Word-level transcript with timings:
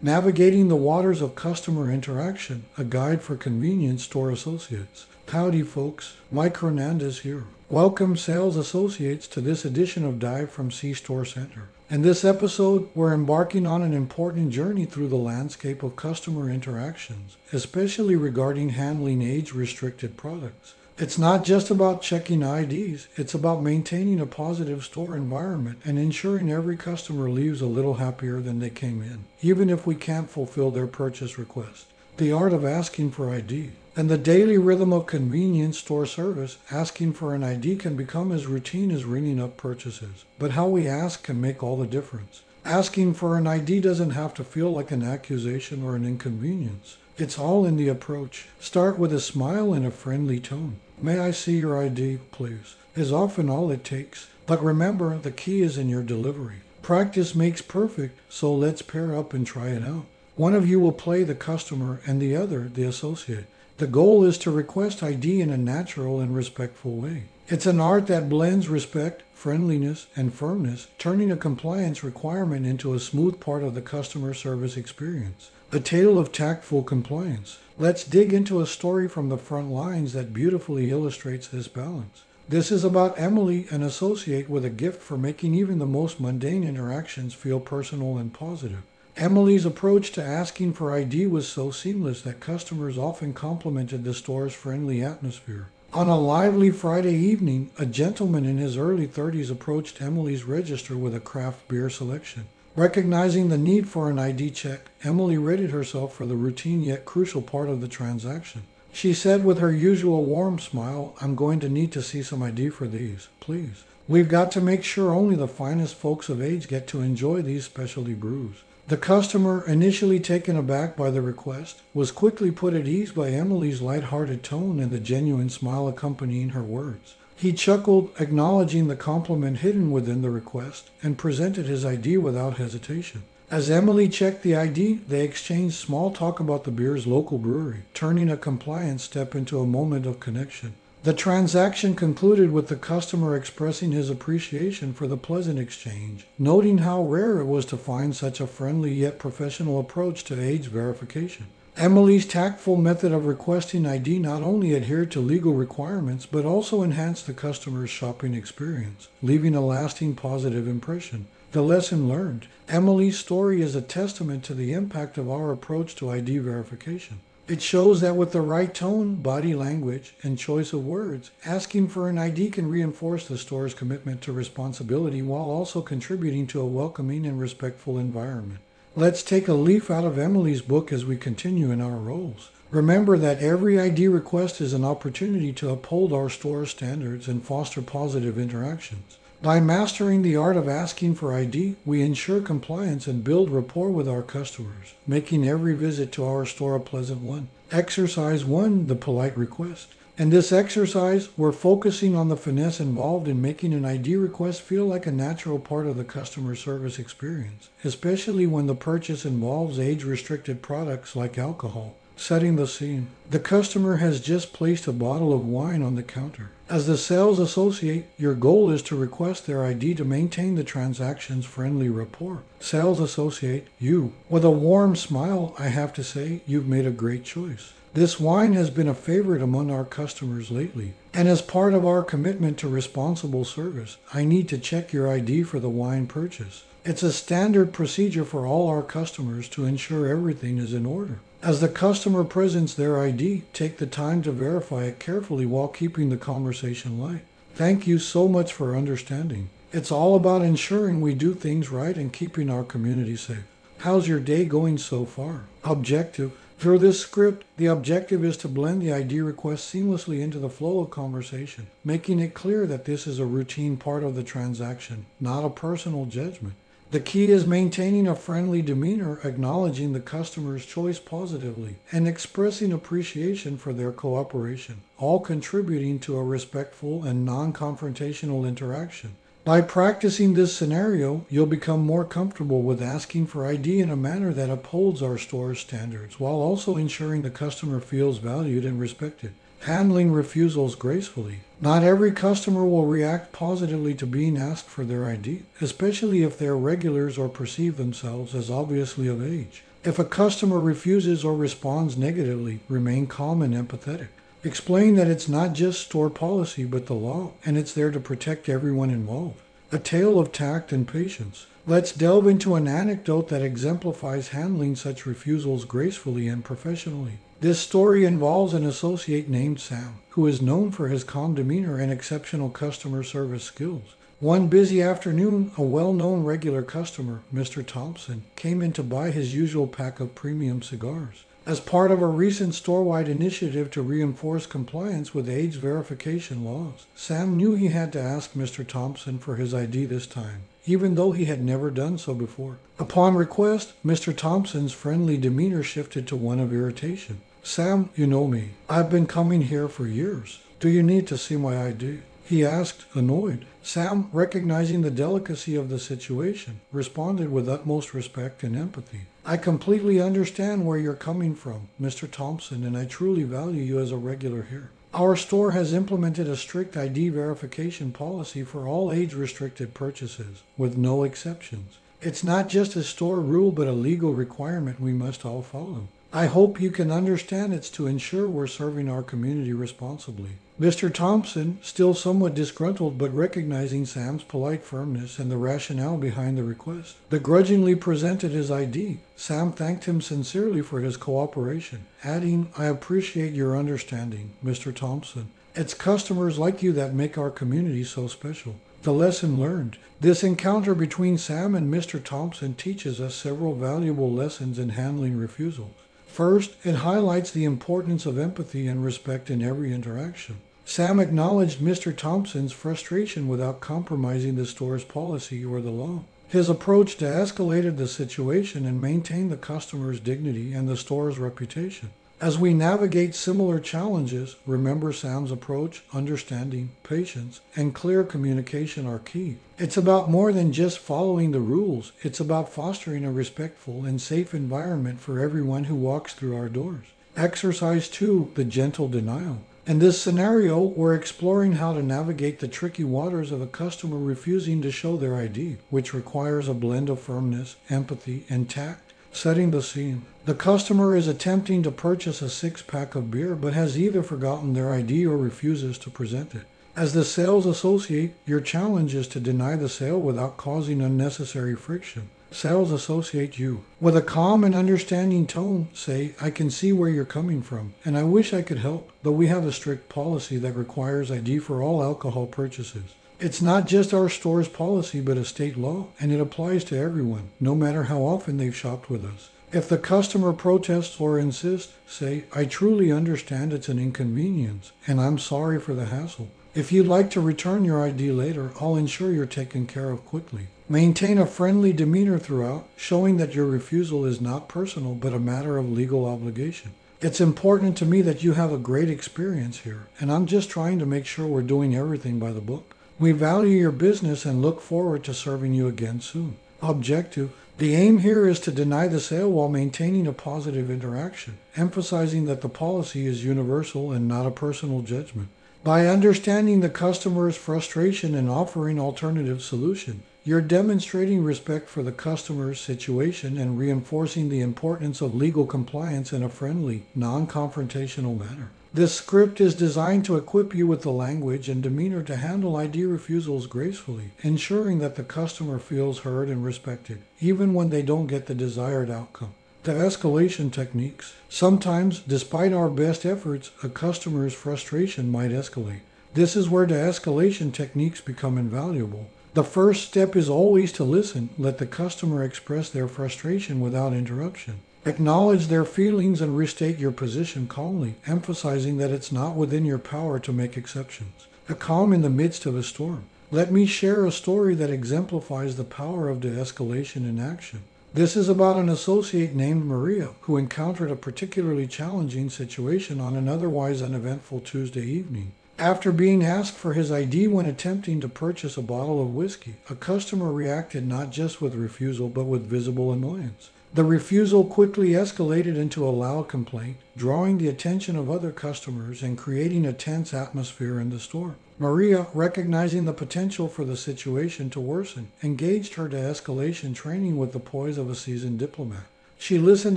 Navigating 0.00 0.68
the 0.68 0.76
Waters 0.76 1.20
of 1.20 1.34
Customer 1.34 1.90
Interaction, 1.90 2.66
a 2.78 2.84
guide 2.84 3.20
for 3.20 3.34
convenience 3.34 4.04
store 4.04 4.30
associates. 4.30 5.06
Howdy, 5.30 5.62
folks. 5.62 6.16
Mike 6.30 6.58
Hernandez 6.58 7.20
here. 7.22 7.42
Welcome, 7.68 8.16
sales 8.16 8.56
associates, 8.56 9.26
to 9.26 9.40
this 9.40 9.64
edition 9.64 10.04
of 10.04 10.20
Dive 10.20 10.52
from 10.52 10.70
C 10.70 10.94
Store 10.94 11.24
Center. 11.24 11.70
In 11.90 12.02
this 12.02 12.24
episode, 12.24 12.88
we're 12.94 13.12
embarking 13.12 13.66
on 13.66 13.82
an 13.82 13.92
important 13.92 14.50
journey 14.50 14.84
through 14.84 15.08
the 15.08 15.16
landscape 15.16 15.82
of 15.82 15.96
customer 15.96 16.48
interactions, 16.48 17.36
especially 17.52 18.14
regarding 18.14 18.68
handling 18.68 19.20
age 19.20 19.52
restricted 19.52 20.16
products. 20.16 20.74
It's 21.00 21.16
not 21.16 21.44
just 21.44 21.70
about 21.70 22.02
checking 22.02 22.42
IDs, 22.42 23.06
it's 23.14 23.32
about 23.32 23.62
maintaining 23.62 24.18
a 24.18 24.26
positive 24.26 24.82
store 24.82 25.16
environment 25.16 25.78
and 25.84 25.96
ensuring 25.96 26.50
every 26.50 26.76
customer 26.76 27.30
leaves 27.30 27.60
a 27.60 27.66
little 27.66 27.94
happier 27.94 28.40
than 28.40 28.58
they 28.58 28.70
came 28.70 29.00
in, 29.00 29.24
even 29.40 29.70
if 29.70 29.86
we 29.86 29.94
can't 29.94 30.28
fulfill 30.28 30.72
their 30.72 30.88
purchase 30.88 31.38
request. 31.38 31.86
The 32.16 32.32
art 32.32 32.52
of 32.52 32.64
asking 32.64 33.12
for 33.12 33.32
ID. 33.32 33.70
And 33.94 34.10
the 34.10 34.18
daily 34.18 34.58
rhythm 34.58 34.92
of 34.92 35.06
convenience 35.06 35.78
store 35.78 36.04
service, 36.04 36.58
asking 36.68 37.12
for 37.12 37.32
an 37.32 37.44
ID 37.44 37.76
can 37.76 37.94
become 37.94 38.32
as 38.32 38.48
routine 38.48 38.90
as 38.90 39.04
ringing 39.04 39.40
up 39.40 39.56
purchases. 39.56 40.24
But 40.36 40.50
how 40.52 40.66
we 40.66 40.88
ask 40.88 41.22
can 41.22 41.40
make 41.40 41.62
all 41.62 41.76
the 41.76 41.86
difference. 41.86 42.42
Asking 42.64 43.14
for 43.14 43.36
an 43.36 43.46
ID 43.46 43.78
doesn't 43.78 44.10
have 44.10 44.34
to 44.34 44.42
feel 44.42 44.72
like 44.72 44.90
an 44.90 45.04
accusation 45.04 45.84
or 45.84 45.94
an 45.94 46.04
inconvenience. 46.04 46.96
It's 47.16 47.38
all 47.38 47.64
in 47.64 47.76
the 47.76 47.88
approach. 47.88 48.46
Start 48.58 48.98
with 48.98 49.12
a 49.12 49.20
smile 49.20 49.72
and 49.72 49.86
a 49.86 49.92
friendly 49.92 50.40
tone. 50.40 50.80
May 51.00 51.20
I 51.20 51.30
see 51.30 51.58
your 51.58 51.80
ID, 51.80 52.18
please? 52.32 52.74
Is 52.96 53.12
often 53.12 53.48
all 53.48 53.70
it 53.70 53.84
takes. 53.84 54.28
But 54.46 54.62
remember, 54.62 55.16
the 55.16 55.30
key 55.30 55.62
is 55.62 55.78
in 55.78 55.88
your 55.88 56.02
delivery. 56.02 56.56
Practice 56.82 57.34
makes 57.34 57.62
perfect, 57.62 58.18
so 58.28 58.52
let's 58.52 58.82
pair 58.82 59.14
up 59.14 59.32
and 59.32 59.46
try 59.46 59.68
it 59.68 59.84
out. 59.84 60.06
One 60.34 60.54
of 60.54 60.68
you 60.68 60.80
will 60.80 60.92
play 60.92 61.22
the 61.22 61.34
customer 61.34 62.00
and 62.06 62.20
the 62.20 62.34
other 62.34 62.68
the 62.68 62.82
associate. 62.82 63.46
The 63.76 63.86
goal 63.86 64.24
is 64.24 64.38
to 64.38 64.50
request 64.50 65.02
ID 65.02 65.40
in 65.40 65.50
a 65.50 65.56
natural 65.56 66.18
and 66.18 66.34
respectful 66.34 66.96
way. 66.96 67.24
It's 67.46 67.66
an 67.66 67.78
art 67.78 68.08
that 68.08 68.28
blends 68.28 68.68
respect, 68.68 69.22
friendliness, 69.32 70.08
and 70.16 70.34
firmness, 70.34 70.88
turning 70.98 71.30
a 71.30 71.36
compliance 71.36 72.02
requirement 72.02 72.66
into 72.66 72.92
a 72.92 73.00
smooth 73.00 73.38
part 73.38 73.62
of 73.62 73.74
the 73.74 73.82
customer 73.82 74.34
service 74.34 74.76
experience. 74.76 75.50
A 75.70 75.78
tale 75.78 76.18
of 76.18 76.32
tactful 76.32 76.82
compliance. 76.82 77.58
Let's 77.80 78.02
dig 78.02 78.32
into 78.32 78.60
a 78.60 78.66
story 78.66 79.06
from 79.06 79.28
the 79.28 79.38
front 79.38 79.70
lines 79.70 80.12
that 80.12 80.34
beautifully 80.34 80.90
illustrates 80.90 81.46
this 81.46 81.68
balance. 81.68 82.24
This 82.48 82.72
is 82.72 82.82
about 82.82 83.20
Emily, 83.20 83.68
an 83.70 83.84
associate 83.84 84.50
with 84.50 84.64
a 84.64 84.70
gift 84.70 85.00
for 85.00 85.16
making 85.16 85.54
even 85.54 85.78
the 85.78 85.86
most 85.86 86.18
mundane 86.18 86.64
interactions 86.64 87.34
feel 87.34 87.60
personal 87.60 88.18
and 88.18 88.34
positive. 88.34 88.82
Emily's 89.16 89.64
approach 89.64 90.10
to 90.12 90.24
asking 90.24 90.72
for 90.72 90.92
ID 90.92 91.28
was 91.28 91.46
so 91.46 91.70
seamless 91.70 92.20
that 92.22 92.40
customers 92.40 92.98
often 92.98 93.32
complimented 93.32 94.02
the 94.02 94.12
store's 94.12 94.54
friendly 94.54 95.00
atmosphere. 95.00 95.68
On 95.92 96.08
a 96.08 96.18
lively 96.18 96.72
Friday 96.72 97.14
evening, 97.14 97.70
a 97.78 97.86
gentleman 97.86 98.44
in 98.44 98.58
his 98.58 98.76
early 98.76 99.06
30s 99.06 99.52
approached 99.52 100.02
Emily's 100.02 100.42
register 100.42 100.96
with 100.96 101.14
a 101.14 101.20
craft 101.20 101.68
beer 101.68 101.88
selection. 101.88 102.46
Recognizing 102.78 103.48
the 103.48 103.58
need 103.58 103.88
for 103.88 104.08
an 104.08 104.20
ID 104.20 104.50
check, 104.50 104.82
Emily 105.02 105.36
readied 105.36 105.70
herself 105.70 106.14
for 106.14 106.26
the 106.26 106.36
routine 106.36 106.80
yet 106.80 107.04
crucial 107.04 107.42
part 107.42 107.68
of 107.68 107.80
the 107.80 107.88
transaction. 107.88 108.62
She 108.92 109.14
said 109.14 109.44
with 109.44 109.58
her 109.58 109.72
usual 109.72 110.24
warm 110.24 110.60
smile, 110.60 111.16
I'm 111.20 111.34
going 111.34 111.58
to 111.58 111.68
need 111.68 111.90
to 111.90 112.02
see 112.02 112.22
some 112.22 112.40
ID 112.40 112.68
for 112.68 112.86
these, 112.86 113.26
please. 113.40 113.82
We've 114.06 114.28
got 114.28 114.52
to 114.52 114.60
make 114.60 114.84
sure 114.84 115.12
only 115.12 115.34
the 115.34 115.48
finest 115.48 115.96
folks 115.96 116.28
of 116.28 116.40
age 116.40 116.68
get 116.68 116.86
to 116.88 117.00
enjoy 117.00 117.42
these 117.42 117.64
specialty 117.64 118.14
brews. 118.14 118.58
The 118.86 118.96
customer, 118.96 119.64
initially 119.66 120.20
taken 120.20 120.56
aback 120.56 120.96
by 120.96 121.10
the 121.10 121.20
request, 121.20 121.82
was 121.94 122.12
quickly 122.12 122.52
put 122.52 122.74
at 122.74 122.86
ease 122.86 123.10
by 123.10 123.30
Emily's 123.30 123.80
light-hearted 123.80 124.44
tone 124.44 124.78
and 124.78 124.92
the 124.92 125.00
genuine 125.00 125.50
smile 125.50 125.88
accompanying 125.88 126.50
her 126.50 126.62
words. 126.62 127.16
He 127.38 127.52
chuckled, 127.52 128.10
acknowledging 128.18 128.88
the 128.88 128.96
compliment 128.96 129.58
hidden 129.58 129.92
within 129.92 130.22
the 130.22 130.30
request, 130.30 130.90
and 131.04 131.16
presented 131.16 131.66
his 131.66 131.84
ID 131.84 132.18
without 132.18 132.56
hesitation. 132.56 133.22
As 133.48 133.70
Emily 133.70 134.08
checked 134.08 134.42
the 134.42 134.56
ID, 134.56 135.00
they 135.08 135.22
exchanged 135.22 135.76
small 135.76 136.10
talk 136.10 136.40
about 136.40 136.64
the 136.64 136.72
beer's 136.72 137.06
local 137.06 137.38
brewery, 137.38 137.84
turning 137.94 138.28
a 138.28 138.36
compliance 138.36 139.04
step 139.04 139.36
into 139.36 139.60
a 139.60 139.66
moment 139.66 140.04
of 140.04 140.18
connection. 140.18 140.74
The 141.04 141.14
transaction 141.14 141.94
concluded 141.94 142.50
with 142.50 142.66
the 142.66 142.76
customer 142.76 143.36
expressing 143.36 143.92
his 143.92 144.10
appreciation 144.10 144.92
for 144.92 145.06
the 145.06 145.16
pleasant 145.16 145.60
exchange, 145.60 146.26
noting 146.40 146.78
how 146.78 147.02
rare 147.02 147.38
it 147.38 147.46
was 147.46 147.64
to 147.66 147.76
find 147.76 148.16
such 148.16 148.40
a 148.40 148.48
friendly 148.48 148.92
yet 148.92 149.20
professional 149.20 149.78
approach 149.78 150.24
to 150.24 150.42
age 150.42 150.66
verification. 150.66 151.46
Emily's 151.78 152.26
tactful 152.26 152.74
method 152.74 153.12
of 153.12 153.26
requesting 153.26 153.86
ID 153.86 154.18
not 154.18 154.42
only 154.42 154.74
adhered 154.74 155.12
to 155.12 155.20
legal 155.20 155.54
requirements, 155.54 156.26
but 156.26 156.44
also 156.44 156.82
enhanced 156.82 157.28
the 157.28 157.32
customer's 157.32 157.88
shopping 157.88 158.34
experience, 158.34 159.06
leaving 159.22 159.54
a 159.54 159.60
lasting 159.60 160.16
positive 160.16 160.66
impression. 160.66 161.28
The 161.52 161.62
lesson 161.62 162.08
learned 162.08 162.48
Emily's 162.68 163.16
story 163.16 163.62
is 163.62 163.76
a 163.76 163.80
testament 163.80 164.42
to 164.44 164.54
the 164.54 164.72
impact 164.72 165.18
of 165.18 165.30
our 165.30 165.52
approach 165.52 165.94
to 165.96 166.10
ID 166.10 166.38
verification. 166.38 167.20
It 167.46 167.62
shows 167.62 168.00
that 168.00 168.16
with 168.16 168.32
the 168.32 168.40
right 168.40 168.74
tone, 168.74 169.14
body 169.14 169.54
language, 169.54 170.14
and 170.24 170.36
choice 170.36 170.72
of 170.72 170.84
words, 170.84 171.30
asking 171.46 171.88
for 171.88 172.08
an 172.08 172.18
ID 172.18 172.50
can 172.50 172.68
reinforce 172.68 173.28
the 173.28 173.38
store's 173.38 173.72
commitment 173.72 174.20
to 174.22 174.32
responsibility 174.32 175.22
while 175.22 175.48
also 175.48 175.80
contributing 175.80 176.48
to 176.48 176.60
a 176.60 176.66
welcoming 176.66 177.24
and 177.24 177.38
respectful 177.38 177.98
environment. 177.98 178.58
Let's 178.96 179.22
take 179.22 179.46
a 179.48 179.54
leaf 179.54 179.90
out 179.90 180.04
of 180.04 180.18
Emily's 180.18 180.62
book 180.62 180.92
as 180.92 181.04
we 181.04 181.16
continue 181.16 181.70
in 181.70 181.80
our 181.80 181.96
roles. 181.96 182.50
Remember 182.70 183.16
that 183.16 183.38
every 183.38 183.78
ID 183.78 184.08
request 184.08 184.60
is 184.60 184.72
an 184.72 184.84
opportunity 184.84 185.52
to 185.52 185.70
uphold 185.70 186.12
our 186.12 186.28
store 186.28 186.66
standards 186.66 187.28
and 187.28 187.44
foster 187.44 187.80
positive 187.80 188.38
interactions. 188.38 189.18
By 189.40 189.60
mastering 189.60 190.22
the 190.22 190.36
art 190.36 190.56
of 190.56 190.68
asking 190.68 191.14
for 191.14 191.32
ID, 191.32 191.76
we 191.84 192.02
ensure 192.02 192.40
compliance 192.40 193.06
and 193.06 193.22
build 193.22 193.50
rapport 193.50 193.90
with 193.90 194.08
our 194.08 194.22
customers, 194.22 194.94
making 195.06 195.46
every 195.46 195.74
visit 195.74 196.10
to 196.12 196.24
our 196.24 196.44
store 196.44 196.74
a 196.74 196.80
pleasant 196.80 197.20
one. 197.20 197.48
Exercise 197.70 198.44
1 198.44 198.88
The 198.88 198.96
Polite 198.96 199.36
Request. 199.38 199.94
In 200.18 200.30
this 200.30 200.50
exercise, 200.50 201.28
we're 201.36 201.52
focusing 201.52 202.16
on 202.16 202.26
the 202.26 202.36
finesse 202.36 202.80
involved 202.80 203.28
in 203.28 203.40
making 203.40 203.72
an 203.72 203.84
ID 203.84 204.16
request 204.16 204.62
feel 204.62 204.84
like 204.84 205.06
a 205.06 205.12
natural 205.12 205.60
part 205.60 205.86
of 205.86 205.96
the 205.96 206.02
customer 206.02 206.56
service 206.56 206.98
experience, 206.98 207.68
especially 207.84 208.44
when 208.44 208.66
the 208.66 208.74
purchase 208.74 209.24
involves 209.24 209.78
age 209.78 210.02
restricted 210.02 210.60
products 210.60 211.14
like 211.14 211.38
alcohol. 211.38 211.94
Setting 212.16 212.56
the 212.56 212.66
scene. 212.66 213.06
The 213.30 213.38
customer 213.38 213.98
has 213.98 214.20
just 214.20 214.52
placed 214.52 214.88
a 214.88 214.92
bottle 214.92 215.32
of 215.32 215.46
wine 215.46 215.84
on 215.84 215.94
the 215.94 216.02
counter. 216.02 216.50
As 216.68 216.88
the 216.88 216.98
sales 216.98 217.38
associate, 217.38 218.06
your 218.18 218.34
goal 218.34 218.72
is 218.72 218.82
to 218.82 218.96
request 218.96 219.46
their 219.46 219.64
ID 219.64 219.94
to 219.94 220.04
maintain 220.04 220.56
the 220.56 220.64
transaction's 220.64 221.46
friendly 221.46 221.88
rapport. 221.88 222.42
Sales 222.58 222.98
associate, 222.98 223.68
you. 223.78 224.14
With 224.28 224.44
a 224.44 224.50
warm 224.50 224.96
smile, 224.96 225.54
I 225.60 225.68
have 225.68 225.92
to 225.92 226.02
say, 226.02 226.40
you've 226.44 226.66
made 226.66 226.86
a 226.86 226.90
great 226.90 227.22
choice. 227.22 227.72
This 227.94 228.20
wine 228.20 228.52
has 228.52 228.70
been 228.70 228.88
a 228.88 228.94
favorite 228.94 229.42
among 229.42 229.70
our 229.70 229.84
customers 229.84 230.50
lately. 230.50 230.92
And 231.14 231.26
as 231.26 231.40
part 231.40 231.74
of 231.74 231.86
our 231.86 232.02
commitment 232.02 232.58
to 232.58 232.68
responsible 232.68 233.44
service, 233.44 233.96
I 234.12 234.24
need 234.24 234.48
to 234.50 234.58
check 234.58 234.92
your 234.92 235.10
ID 235.10 235.44
for 235.44 235.58
the 235.58 235.70
wine 235.70 236.06
purchase. 236.06 236.64
It's 236.84 237.02
a 237.02 237.12
standard 237.12 237.72
procedure 237.72 238.24
for 238.24 238.46
all 238.46 238.68
our 238.68 238.82
customers 238.82 239.48
to 239.50 239.64
ensure 239.64 240.06
everything 240.06 240.58
is 240.58 240.72
in 240.72 240.86
order. 240.86 241.20
As 241.42 241.60
the 241.60 241.68
customer 241.68 242.24
presents 242.24 242.74
their 242.74 243.00
ID, 243.00 243.42
take 243.52 243.78
the 243.78 243.86
time 243.86 244.22
to 244.22 244.32
verify 244.32 244.84
it 244.84 244.98
carefully 244.98 245.46
while 245.46 245.68
keeping 245.68 246.08
the 246.08 246.16
conversation 246.16 246.98
light. 246.98 247.22
Thank 247.54 247.86
you 247.86 247.98
so 247.98 248.28
much 248.28 248.52
for 248.52 248.76
understanding. 248.76 249.50
It's 249.72 249.92
all 249.92 250.14
about 250.14 250.42
ensuring 250.42 251.00
we 251.00 251.14
do 251.14 251.34
things 251.34 251.70
right 251.70 251.96
and 251.96 252.12
keeping 252.12 252.50
our 252.50 252.64
community 252.64 253.16
safe. 253.16 253.44
How's 253.78 254.08
your 254.08 254.20
day 254.20 254.44
going 254.44 254.78
so 254.78 255.04
far? 255.04 255.42
Objective 255.64 256.32
through 256.58 256.78
this 256.78 257.00
script, 257.00 257.44
the 257.56 257.66
objective 257.66 258.24
is 258.24 258.36
to 258.38 258.48
blend 258.48 258.82
the 258.82 258.92
ID 258.92 259.20
request 259.20 259.72
seamlessly 259.72 260.20
into 260.20 260.40
the 260.40 260.50
flow 260.50 260.80
of 260.80 260.90
conversation, 260.90 261.68
making 261.84 262.18
it 262.18 262.34
clear 262.34 262.66
that 262.66 262.84
this 262.84 263.06
is 263.06 263.20
a 263.20 263.24
routine 263.24 263.76
part 263.76 264.02
of 264.02 264.16
the 264.16 264.24
transaction, 264.24 265.06
not 265.20 265.44
a 265.44 265.50
personal 265.50 266.06
judgment. 266.06 266.54
The 266.90 267.00
key 267.00 267.26
is 267.26 267.46
maintaining 267.46 268.08
a 268.08 268.16
friendly 268.16 268.62
demeanor, 268.62 269.20
acknowledging 269.22 269.92
the 269.92 270.00
customer's 270.00 270.64
choice 270.64 270.98
positively, 270.98 271.76
and 271.92 272.08
expressing 272.08 272.72
appreciation 272.72 273.58
for 273.58 273.72
their 273.74 273.92
cooperation, 273.92 274.80
all 274.96 275.20
contributing 275.20 275.98
to 276.00 276.16
a 276.16 276.24
respectful 276.24 277.04
and 277.04 277.26
non 277.26 277.52
confrontational 277.52 278.48
interaction. 278.48 279.16
By 279.48 279.62
practicing 279.62 280.34
this 280.34 280.54
scenario, 280.54 281.24
you'll 281.30 281.46
become 281.46 281.80
more 281.80 282.04
comfortable 282.04 282.60
with 282.60 282.82
asking 282.82 283.28
for 283.28 283.46
ID 283.46 283.80
in 283.80 283.88
a 283.88 283.96
manner 283.96 284.30
that 284.34 284.50
upholds 284.50 285.02
our 285.02 285.16
store's 285.16 285.60
standards 285.60 286.20
while 286.20 286.34
also 286.34 286.76
ensuring 286.76 287.22
the 287.22 287.30
customer 287.30 287.80
feels 287.80 288.18
valued 288.18 288.66
and 288.66 288.78
respected. 288.78 289.32
Handling 289.60 290.12
refusals 290.12 290.74
gracefully. 290.74 291.38
Not 291.62 291.82
every 291.82 292.12
customer 292.12 292.66
will 292.66 292.84
react 292.84 293.32
positively 293.32 293.94
to 293.94 294.06
being 294.06 294.36
asked 294.36 294.66
for 294.66 294.84
their 294.84 295.06
ID, 295.06 295.44
especially 295.62 296.22
if 296.22 296.36
they're 296.38 296.54
regulars 296.54 297.16
or 297.16 297.30
perceive 297.30 297.78
themselves 297.78 298.34
as 298.34 298.50
obviously 298.50 299.08
of 299.08 299.26
age. 299.26 299.62
If 299.82 299.98
a 299.98 300.04
customer 300.04 300.60
refuses 300.60 301.24
or 301.24 301.34
responds 301.34 301.96
negatively, 301.96 302.60
remain 302.68 303.06
calm 303.06 303.40
and 303.40 303.54
empathetic. 303.54 304.08
Explain 304.44 304.94
that 304.94 305.08
it's 305.08 305.28
not 305.28 305.52
just 305.52 305.80
store 305.80 306.10
policy 306.10 306.64
but 306.64 306.86
the 306.86 306.94
law, 306.94 307.32
and 307.44 307.58
it's 307.58 307.72
there 307.72 307.90
to 307.90 307.98
protect 307.98 308.48
everyone 308.48 308.90
involved. 308.90 309.40
A 309.72 309.78
tale 309.78 310.18
of 310.20 310.30
tact 310.30 310.70
and 310.70 310.86
patience. 310.86 311.46
Let's 311.66 311.92
delve 311.92 312.26
into 312.26 312.54
an 312.54 312.68
anecdote 312.68 313.28
that 313.28 313.42
exemplifies 313.42 314.28
handling 314.28 314.76
such 314.76 315.06
refusals 315.06 315.64
gracefully 315.64 316.28
and 316.28 316.44
professionally. 316.44 317.18
This 317.40 317.58
story 317.60 318.04
involves 318.04 318.54
an 318.54 318.64
associate 318.64 319.28
named 319.28 319.60
Sam, 319.60 319.96
who 320.10 320.26
is 320.26 320.40
known 320.40 320.70
for 320.70 320.88
his 320.88 321.04
calm 321.04 321.34
demeanor 321.34 321.78
and 321.78 321.92
exceptional 321.92 322.48
customer 322.48 323.02
service 323.02 323.44
skills. 323.44 323.94
One 324.20 324.48
busy 324.48 324.82
afternoon, 324.82 325.52
a 325.56 325.62
well 325.62 325.92
known 325.92 326.24
regular 326.24 326.62
customer, 326.62 327.20
Mr. 327.32 327.64
Thompson, 327.64 328.24
came 328.34 328.62
in 328.62 328.72
to 328.72 328.82
buy 328.82 329.10
his 329.10 329.34
usual 329.34 329.66
pack 329.66 330.00
of 330.00 330.14
premium 330.14 330.62
cigars. 330.62 331.24
As 331.48 331.60
part 331.60 331.90
of 331.90 332.02
a 332.02 332.06
recent 332.06 332.54
store 332.54 332.82
wide 332.82 333.08
initiative 333.08 333.70
to 333.70 333.80
reinforce 333.80 334.44
compliance 334.44 335.14
with 335.14 335.30
age 335.30 335.54
verification 335.54 336.44
laws, 336.44 336.84
Sam 336.94 337.38
knew 337.38 337.54
he 337.54 337.68
had 337.68 337.90
to 337.94 338.02
ask 338.02 338.34
Mr. 338.34 338.66
Thompson 338.66 339.18
for 339.18 339.36
his 339.36 339.54
ID 339.54 339.86
this 339.86 340.06
time, 340.06 340.42
even 340.66 340.94
though 340.94 341.12
he 341.12 341.24
had 341.24 341.42
never 341.42 341.70
done 341.70 341.96
so 341.96 342.12
before. 342.12 342.58
Upon 342.78 343.14
request, 343.14 343.72
Mr. 343.82 344.14
Thompson's 344.14 344.74
friendly 344.74 345.16
demeanor 345.16 345.62
shifted 345.62 346.06
to 346.08 346.16
one 346.16 346.38
of 346.38 346.52
irritation. 346.52 347.22
Sam, 347.42 347.88
you 347.96 348.06
know 348.06 348.26
me. 348.26 348.50
I've 348.68 348.90
been 348.90 349.06
coming 349.06 349.40
here 349.40 349.68
for 349.68 349.86
years. 349.86 350.40
Do 350.60 350.68
you 350.68 350.82
need 350.82 351.06
to 351.06 351.16
see 351.16 351.38
my 351.38 351.68
ID? 351.68 352.00
He 352.26 352.44
asked, 352.44 352.84
annoyed. 352.92 353.46
Sam, 353.62 354.10
recognizing 354.12 354.82
the 354.82 354.90
delicacy 354.90 355.56
of 355.56 355.70
the 355.70 355.78
situation, 355.78 356.60
responded 356.72 357.32
with 357.32 357.48
utmost 357.48 357.94
respect 357.94 358.42
and 358.42 358.54
empathy. 358.54 359.06
I 359.28 359.36
completely 359.36 360.00
understand 360.00 360.64
where 360.64 360.78
you're 360.78 360.94
coming 360.94 361.34
from, 361.34 361.68
Mr. 361.78 362.10
Thompson, 362.10 362.64
and 362.64 362.74
I 362.74 362.86
truly 362.86 363.24
value 363.24 363.62
you 363.62 363.78
as 363.78 363.92
a 363.92 363.96
regular 363.98 364.44
here. 364.44 364.70
Our 364.94 365.16
store 365.16 365.50
has 365.50 365.74
implemented 365.74 366.26
a 366.26 366.34
strict 366.34 366.78
ID 366.78 367.10
verification 367.10 367.92
policy 367.92 368.42
for 368.42 368.66
all 368.66 368.90
age 368.90 369.12
restricted 369.12 369.74
purchases, 369.74 370.44
with 370.56 370.78
no 370.78 371.02
exceptions. 371.02 371.76
It's 372.00 372.24
not 372.24 372.48
just 372.48 372.74
a 372.74 372.82
store 372.82 373.20
rule, 373.20 373.52
but 373.52 373.68
a 373.68 373.72
legal 373.72 374.14
requirement 374.14 374.80
we 374.80 374.94
must 374.94 375.26
all 375.26 375.42
follow. 375.42 375.88
I 376.10 376.24
hope 376.24 376.58
you 376.58 376.70
can 376.70 376.90
understand 376.90 377.52
it's 377.52 377.68
to 377.70 377.86
ensure 377.86 378.26
we're 378.26 378.46
serving 378.46 378.88
our 378.88 379.02
community 379.02 379.52
responsibly. 379.52 380.30
Mr. 380.58 380.92
Thompson, 380.92 381.58
still 381.60 381.92
somewhat 381.92 382.34
disgruntled 382.34 382.96
but 382.96 383.14
recognizing 383.14 383.84
Sam's 383.84 384.22
polite 384.22 384.64
firmness 384.64 385.18
and 385.18 385.30
the 385.30 385.36
rationale 385.36 385.98
behind 385.98 386.38
the 386.38 386.44
request, 386.44 386.96
begrudgingly 387.10 387.74
presented 387.74 388.30
his 388.30 388.50
ID. 388.50 389.00
Sam 389.16 389.52
thanked 389.52 389.84
him 389.84 390.00
sincerely 390.00 390.62
for 390.62 390.80
his 390.80 390.96
cooperation, 390.96 391.84
adding, 392.02 392.48
I 392.56 392.64
appreciate 392.64 393.34
your 393.34 393.54
understanding, 393.54 394.30
Mr. 394.42 394.74
Thompson. 394.74 395.28
It's 395.54 395.74
customers 395.74 396.38
like 396.38 396.62
you 396.62 396.72
that 396.72 396.94
make 396.94 397.18
our 397.18 397.30
community 397.30 397.84
so 397.84 398.08
special. 398.08 398.56
The 398.82 398.94
lesson 398.94 399.38
learned. 399.38 399.76
This 400.00 400.24
encounter 400.24 400.74
between 400.74 401.18
Sam 401.18 401.54
and 401.54 401.72
Mr. 401.72 402.02
Thompson 402.02 402.54
teaches 402.54 402.98
us 402.98 403.14
several 403.14 403.54
valuable 403.54 404.10
lessons 404.10 404.58
in 404.58 404.70
handling 404.70 405.18
refusals. 405.18 405.74
First, 406.08 406.56
it 406.64 406.76
highlights 406.76 407.30
the 407.30 407.44
importance 407.44 408.04
of 408.04 408.18
empathy 408.18 408.66
and 408.66 408.84
respect 408.84 409.30
in 409.30 409.40
every 409.40 409.72
interaction. 409.72 410.40
Sam 410.64 410.98
acknowledged 410.98 411.60
Mr. 411.60 411.96
Thompson's 411.96 412.52
frustration 412.52 413.28
without 413.28 413.60
compromising 413.60 414.34
the 414.34 414.44
store's 414.44 414.84
policy 414.84 415.44
or 415.44 415.60
the 415.60 415.70
law. 415.70 416.04
His 416.26 416.50
approach 416.50 416.98
de-escalated 416.98 417.76
the 417.76 417.86
situation 417.86 418.66
and 418.66 418.82
maintained 418.82 419.30
the 419.30 419.36
customer's 419.36 420.00
dignity 420.00 420.52
and 420.52 420.68
the 420.68 420.76
store's 420.76 421.18
reputation. 421.18 421.90
As 422.20 422.36
we 422.36 422.52
navigate 422.52 423.14
similar 423.14 423.60
challenges, 423.60 424.34
remember 424.44 424.92
Sam's 424.92 425.30
approach, 425.30 425.84
understanding, 425.92 426.70
patience, 426.82 427.40
and 427.54 427.72
clear 427.72 428.02
communication 428.02 428.88
are 428.88 428.98
key. 428.98 429.36
It's 429.56 429.76
about 429.76 430.10
more 430.10 430.32
than 430.32 430.52
just 430.52 430.80
following 430.80 431.30
the 431.30 431.38
rules. 431.38 431.92
It's 432.02 432.18
about 432.18 432.52
fostering 432.52 433.04
a 433.04 433.12
respectful 433.12 433.84
and 433.84 434.00
safe 434.00 434.34
environment 434.34 435.00
for 435.00 435.20
everyone 435.20 435.64
who 435.64 435.76
walks 435.76 436.12
through 436.12 436.34
our 436.34 436.48
doors. 436.48 436.86
Exercise 437.16 437.88
2, 437.88 438.32
the 438.34 438.44
gentle 438.44 438.88
denial. 438.88 439.42
In 439.64 439.78
this 439.78 440.02
scenario, 440.02 440.60
we're 440.60 440.96
exploring 440.96 441.52
how 441.52 441.72
to 441.72 441.82
navigate 441.84 442.40
the 442.40 442.48
tricky 442.48 442.82
waters 442.82 443.30
of 443.30 443.40
a 443.40 443.46
customer 443.46 443.98
refusing 443.98 444.60
to 444.62 444.72
show 444.72 444.96
their 444.96 445.14
ID, 445.14 445.58
which 445.70 445.94
requires 445.94 446.48
a 446.48 446.54
blend 446.54 446.88
of 446.88 446.98
firmness, 446.98 447.54
empathy, 447.70 448.24
and 448.28 448.50
tact. 448.50 448.92
Setting 449.12 449.50
the 449.52 449.62
scene. 449.62 450.02
The 450.28 450.34
customer 450.34 450.94
is 450.94 451.08
attempting 451.08 451.62
to 451.62 451.70
purchase 451.70 452.20
a 452.20 452.28
six 452.28 452.60
pack 452.60 452.94
of 452.94 453.10
beer 453.10 453.34
but 453.34 453.54
has 453.54 453.78
either 453.78 454.02
forgotten 454.02 454.52
their 454.52 454.74
ID 454.74 455.06
or 455.06 455.16
refuses 455.16 455.78
to 455.78 455.90
present 455.90 456.34
it. 456.34 456.42
As 456.76 456.92
the 456.92 457.02
sales 457.02 457.46
associate, 457.46 458.12
your 458.26 458.42
challenge 458.42 458.94
is 458.94 459.08
to 459.08 459.20
deny 459.20 459.56
the 459.56 459.70
sale 459.70 459.98
without 459.98 460.36
causing 460.36 460.82
unnecessary 460.82 461.56
friction. 461.56 462.10
Sales 462.30 462.70
associate 462.72 463.38
you. 463.38 463.64
With 463.80 463.96
a 463.96 464.02
calm 464.02 464.44
and 464.44 464.54
understanding 464.54 465.26
tone, 465.26 465.68
say, 465.72 466.14
I 466.20 466.28
can 466.28 466.50
see 466.50 466.74
where 466.74 466.90
you're 466.90 467.06
coming 467.06 467.40
from, 467.40 467.72
and 467.82 467.96
I 467.96 468.02
wish 468.02 468.34
I 468.34 468.42
could 468.42 468.58
help, 468.58 468.92
but 469.02 469.12
we 469.12 469.28
have 469.28 469.46
a 469.46 469.50
strict 469.50 469.88
policy 469.88 470.36
that 470.36 470.52
requires 470.52 471.10
ID 471.10 471.38
for 471.38 471.62
all 471.62 471.82
alcohol 471.82 472.26
purchases. 472.26 472.94
It's 473.18 473.40
not 473.40 473.66
just 473.66 473.94
our 473.94 474.10
store's 474.10 474.48
policy, 474.48 475.00
but 475.00 475.16
a 475.16 475.24
state 475.24 475.56
law, 475.56 475.86
and 475.98 476.12
it 476.12 476.20
applies 476.20 476.64
to 476.64 476.76
everyone, 476.76 477.30
no 477.40 477.54
matter 477.54 477.84
how 477.84 478.02
often 478.02 478.36
they've 478.36 478.54
shopped 478.54 478.90
with 478.90 479.06
us. 479.06 479.30
If 479.50 479.66
the 479.70 479.78
customer 479.78 480.34
protests 480.34 481.00
or 481.00 481.18
insists, 481.18 481.72
say, 481.86 482.24
I 482.34 482.44
truly 482.44 482.92
understand 482.92 483.54
it's 483.54 483.70
an 483.70 483.78
inconvenience, 483.78 484.72
and 484.86 485.00
I'm 485.00 485.18
sorry 485.18 485.58
for 485.58 485.72
the 485.72 485.86
hassle. 485.86 486.28
If 486.54 486.70
you'd 486.70 486.86
like 486.86 487.10
to 487.12 487.20
return 487.22 487.64
your 487.64 487.82
ID 487.82 488.12
later, 488.12 488.50
I'll 488.60 488.76
ensure 488.76 489.10
you're 489.10 489.24
taken 489.24 489.66
care 489.66 489.88
of 489.88 490.04
quickly. 490.04 490.48
Maintain 490.68 491.16
a 491.16 491.24
friendly 491.24 491.72
demeanor 491.72 492.18
throughout, 492.18 492.68
showing 492.76 493.16
that 493.16 493.34
your 493.34 493.46
refusal 493.46 494.04
is 494.04 494.20
not 494.20 494.50
personal 494.50 494.94
but 494.94 495.14
a 495.14 495.18
matter 495.18 495.56
of 495.56 495.72
legal 495.72 496.04
obligation. 496.04 496.72
It's 497.00 497.20
important 497.20 497.78
to 497.78 497.86
me 497.86 498.02
that 498.02 498.22
you 498.22 498.32
have 498.32 498.52
a 498.52 498.58
great 498.58 498.90
experience 498.90 499.60
here, 499.60 499.86
and 499.98 500.12
I'm 500.12 500.26
just 500.26 500.50
trying 500.50 500.78
to 500.80 500.84
make 500.84 501.06
sure 501.06 501.26
we're 501.26 501.40
doing 501.40 501.74
everything 501.74 502.18
by 502.18 502.32
the 502.32 502.42
book. 502.42 502.76
We 502.98 503.12
value 503.12 503.56
your 503.56 503.72
business 503.72 504.26
and 504.26 504.42
look 504.42 504.60
forward 504.60 505.04
to 505.04 505.14
serving 505.14 505.54
you 505.54 505.68
again 505.68 506.02
soon. 506.02 506.36
Objective 506.60 507.30
The 507.58 507.74
aim 507.74 507.98
here 507.98 508.28
is 508.28 508.38
to 508.40 508.52
deny 508.52 508.86
the 508.86 509.00
sale 509.00 509.32
while 509.32 509.48
maintaining 509.48 510.06
a 510.06 510.12
positive 510.12 510.70
interaction, 510.70 511.38
emphasizing 511.56 512.26
that 512.26 512.40
the 512.40 512.48
policy 512.48 513.04
is 513.04 513.24
universal 513.24 513.90
and 513.90 514.06
not 514.06 514.26
a 514.26 514.30
personal 514.30 514.82
judgment. 514.82 515.28
By 515.64 515.88
understanding 515.88 516.60
the 516.60 516.68
customer's 516.68 517.36
frustration 517.36 518.14
and 518.14 518.30
offering 518.30 518.78
alternative 518.78 519.42
solution, 519.42 520.04
you're 520.22 520.40
demonstrating 520.40 521.24
respect 521.24 521.68
for 521.68 521.82
the 521.82 521.90
customer's 521.90 522.60
situation 522.60 523.36
and 523.36 523.58
reinforcing 523.58 524.28
the 524.28 524.40
importance 524.40 525.00
of 525.00 525.16
legal 525.16 525.44
compliance 525.44 526.12
in 526.12 526.22
a 526.22 526.28
friendly, 526.28 526.84
non 526.94 527.26
confrontational 527.26 528.16
manner. 528.16 528.50
This 528.74 528.94
script 528.94 529.40
is 529.40 529.54
designed 529.54 530.04
to 530.04 530.16
equip 530.16 530.54
you 530.54 530.66
with 530.66 530.82
the 530.82 530.92
language 530.92 531.48
and 531.48 531.62
demeanor 531.62 532.02
to 532.02 532.16
handle 532.16 532.54
ID 532.56 532.84
refusals 532.84 533.46
gracefully, 533.46 534.10
ensuring 534.22 534.78
that 534.80 534.96
the 534.96 535.02
customer 535.02 535.58
feels 535.58 536.00
heard 536.00 536.28
and 536.28 536.44
respected, 536.44 536.98
even 537.18 537.54
when 537.54 537.70
they 537.70 537.80
don't 537.80 538.08
get 538.08 538.26
the 538.26 538.34
desired 538.34 538.90
outcome. 538.90 539.32
The 539.62 539.72
escalation 539.72 540.52
techniques. 540.52 541.14
Sometimes, 541.30 542.00
despite 542.00 542.52
our 542.52 542.68
best 542.68 543.06
efforts, 543.06 543.50
a 543.62 543.70
customer's 543.70 544.34
frustration 544.34 545.10
might 545.10 545.30
escalate. 545.30 545.80
This 546.12 546.36
is 546.36 546.50
where 546.50 546.66
the 546.66 546.74
escalation 546.74 547.52
techniques 547.52 548.02
become 548.02 548.36
invaluable. 548.36 549.08
The 549.32 549.44
first 549.44 549.88
step 549.88 550.14
is 550.14 550.28
always 550.28 550.72
to 550.72 550.84
listen, 550.84 551.30
let 551.38 551.58
the 551.58 551.66
customer 551.66 552.22
express 552.22 552.68
their 552.68 552.88
frustration 552.88 553.60
without 553.60 553.92
interruption. 553.92 554.60
Acknowledge 554.88 555.48
their 555.48 555.66
feelings 555.66 556.22
and 556.22 556.34
restate 556.34 556.78
your 556.78 556.92
position 556.92 557.46
calmly, 557.46 557.96
emphasizing 558.06 558.78
that 558.78 558.90
it's 558.90 559.12
not 559.12 559.36
within 559.36 559.66
your 559.66 559.76
power 559.76 560.18
to 560.18 560.32
make 560.32 560.56
exceptions. 560.56 561.26
A 561.46 561.54
calm 561.54 561.92
in 561.92 562.00
the 562.00 562.08
midst 562.08 562.46
of 562.46 562.56
a 562.56 562.62
storm. 562.62 563.04
Let 563.30 563.52
me 563.52 563.66
share 563.66 564.06
a 564.06 564.10
story 564.10 564.54
that 564.54 564.70
exemplifies 564.70 565.56
the 565.56 565.64
power 565.64 566.08
of 566.08 566.22
de 566.22 566.30
escalation 566.30 567.06
in 567.06 567.20
action. 567.20 567.64
This 567.92 568.16
is 568.16 568.30
about 568.30 568.56
an 568.56 568.70
associate 568.70 569.34
named 569.34 569.66
Maria 569.66 570.12
who 570.22 570.38
encountered 570.38 570.90
a 570.90 570.96
particularly 570.96 571.66
challenging 571.66 572.30
situation 572.30 572.98
on 572.98 573.14
an 573.14 573.28
otherwise 573.28 573.82
uneventful 573.82 574.40
Tuesday 574.40 574.86
evening. 574.86 575.32
After 575.58 575.92
being 575.92 576.24
asked 576.24 576.54
for 576.54 576.72
his 576.72 576.90
ID 576.90 577.28
when 577.28 577.44
attempting 577.44 578.00
to 578.00 578.08
purchase 578.08 578.56
a 578.56 578.62
bottle 578.62 579.02
of 579.02 579.14
whiskey, 579.14 579.56
a 579.68 579.74
customer 579.74 580.32
reacted 580.32 580.88
not 580.88 581.10
just 581.10 581.42
with 581.42 581.54
refusal 581.54 582.08
but 582.08 582.24
with 582.24 582.48
visible 582.48 582.90
annoyance. 582.90 583.50
The 583.74 583.84
refusal 583.84 584.44
quickly 584.44 584.90
escalated 584.90 585.56
into 585.56 585.86
a 585.86 585.90
loud 585.90 586.28
complaint, 586.28 586.78
drawing 586.96 587.36
the 587.36 587.48
attention 587.48 587.96
of 587.96 588.10
other 588.10 588.32
customers 588.32 589.02
and 589.02 589.16
creating 589.16 589.66
a 589.66 589.72
tense 589.72 590.14
atmosphere 590.14 590.80
in 590.80 590.90
the 590.90 590.98
store. 590.98 591.36
Maria, 591.58 592.06
recognizing 592.14 592.86
the 592.86 592.92
potential 592.92 593.46
for 593.46 593.64
the 593.64 593.76
situation 593.76 594.48
to 594.50 594.60
worsen, 594.60 595.12
engaged 595.22 595.74
her 595.74 595.86
de 595.86 595.98
escalation 595.98 596.74
training 596.74 597.18
with 597.18 597.32
the 597.32 597.40
poise 597.40 597.76
of 597.76 597.90
a 597.90 597.94
seasoned 597.94 598.38
diplomat. 598.38 598.86
She 599.18 599.38
listened 599.38 599.76